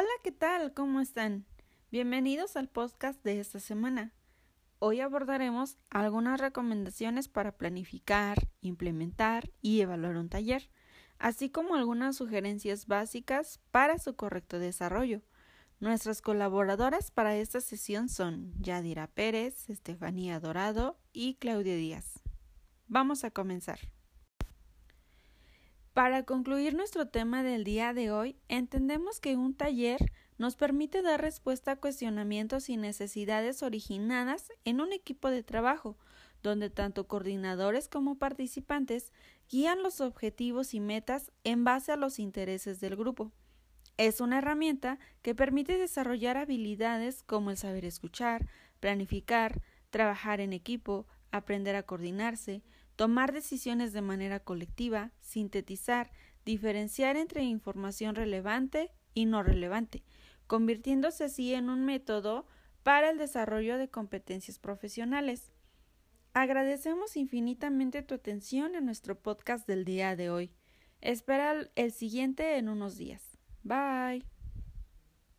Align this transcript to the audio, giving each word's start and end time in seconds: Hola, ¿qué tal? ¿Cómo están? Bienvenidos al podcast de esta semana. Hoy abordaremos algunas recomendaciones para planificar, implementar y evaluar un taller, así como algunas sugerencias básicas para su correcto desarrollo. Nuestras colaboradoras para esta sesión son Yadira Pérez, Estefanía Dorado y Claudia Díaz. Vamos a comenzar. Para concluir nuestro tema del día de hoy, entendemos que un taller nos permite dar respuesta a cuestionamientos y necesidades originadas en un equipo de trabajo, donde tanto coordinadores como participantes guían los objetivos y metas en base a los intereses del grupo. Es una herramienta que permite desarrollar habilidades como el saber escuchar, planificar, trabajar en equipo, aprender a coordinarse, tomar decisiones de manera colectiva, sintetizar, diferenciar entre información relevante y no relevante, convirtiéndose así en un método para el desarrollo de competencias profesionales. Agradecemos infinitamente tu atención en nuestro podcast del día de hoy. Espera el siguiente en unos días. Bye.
Hola, 0.00 0.06
¿qué 0.22 0.30
tal? 0.30 0.74
¿Cómo 0.74 1.00
están? 1.00 1.44
Bienvenidos 1.90 2.56
al 2.56 2.68
podcast 2.68 3.20
de 3.24 3.40
esta 3.40 3.58
semana. 3.58 4.12
Hoy 4.78 5.00
abordaremos 5.00 5.76
algunas 5.90 6.40
recomendaciones 6.40 7.26
para 7.26 7.56
planificar, 7.58 8.48
implementar 8.60 9.50
y 9.60 9.80
evaluar 9.80 10.16
un 10.16 10.28
taller, 10.28 10.70
así 11.18 11.50
como 11.50 11.74
algunas 11.74 12.14
sugerencias 12.14 12.86
básicas 12.86 13.58
para 13.72 13.98
su 13.98 14.14
correcto 14.14 14.60
desarrollo. 14.60 15.22
Nuestras 15.80 16.22
colaboradoras 16.22 17.10
para 17.10 17.34
esta 17.34 17.60
sesión 17.60 18.08
son 18.08 18.52
Yadira 18.62 19.08
Pérez, 19.08 19.68
Estefanía 19.68 20.38
Dorado 20.38 20.96
y 21.12 21.38
Claudia 21.40 21.74
Díaz. 21.74 22.22
Vamos 22.86 23.24
a 23.24 23.32
comenzar. 23.32 23.80
Para 25.98 26.22
concluir 26.22 26.76
nuestro 26.76 27.08
tema 27.08 27.42
del 27.42 27.64
día 27.64 27.92
de 27.92 28.12
hoy, 28.12 28.36
entendemos 28.46 29.18
que 29.18 29.36
un 29.36 29.52
taller 29.52 29.98
nos 30.38 30.54
permite 30.54 31.02
dar 31.02 31.20
respuesta 31.20 31.72
a 31.72 31.76
cuestionamientos 31.80 32.68
y 32.68 32.76
necesidades 32.76 33.64
originadas 33.64 34.52
en 34.64 34.80
un 34.80 34.92
equipo 34.92 35.28
de 35.28 35.42
trabajo, 35.42 35.98
donde 36.40 36.70
tanto 36.70 37.08
coordinadores 37.08 37.88
como 37.88 38.16
participantes 38.16 39.12
guían 39.50 39.82
los 39.82 40.00
objetivos 40.00 40.72
y 40.72 40.78
metas 40.78 41.32
en 41.42 41.64
base 41.64 41.90
a 41.90 41.96
los 41.96 42.20
intereses 42.20 42.78
del 42.78 42.94
grupo. 42.94 43.32
Es 43.96 44.20
una 44.20 44.38
herramienta 44.38 45.00
que 45.22 45.34
permite 45.34 45.78
desarrollar 45.78 46.36
habilidades 46.36 47.24
como 47.24 47.50
el 47.50 47.56
saber 47.56 47.84
escuchar, 47.84 48.46
planificar, 48.78 49.60
trabajar 49.90 50.40
en 50.40 50.52
equipo, 50.52 51.08
aprender 51.32 51.74
a 51.74 51.82
coordinarse, 51.82 52.62
tomar 52.98 53.32
decisiones 53.32 53.92
de 53.92 54.02
manera 54.02 54.40
colectiva, 54.40 55.12
sintetizar, 55.20 56.10
diferenciar 56.44 57.16
entre 57.16 57.44
información 57.44 58.16
relevante 58.16 58.90
y 59.14 59.26
no 59.26 59.44
relevante, 59.44 60.02
convirtiéndose 60.48 61.22
así 61.22 61.54
en 61.54 61.70
un 61.70 61.84
método 61.84 62.44
para 62.82 63.10
el 63.10 63.16
desarrollo 63.16 63.78
de 63.78 63.88
competencias 63.88 64.58
profesionales. 64.58 65.52
Agradecemos 66.32 67.16
infinitamente 67.16 68.02
tu 68.02 68.16
atención 68.16 68.74
en 68.74 68.86
nuestro 68.86 69.16
podcast 69.16 69.68
del 69.68 69.84
día 69.84 70.16
de 70.16 70.30
hoy. 70.30 70.50
Espera 71.00 71.70
el 71.76 71.92
siguiente 71.92 72.56
en 72.56 72.68
unos 72.68 72.96
días. 72.96 73.38
Bye. 73.62 74.37